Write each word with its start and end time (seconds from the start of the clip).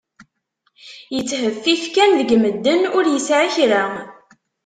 Yettheffif 1.13 1.83
kan 1.95 2.11
deg 2.19 2.29
medden, 2.41 2.81
ur 2.97 3.05
yesɛi 3.09 3.49
kra. 3.55 3.83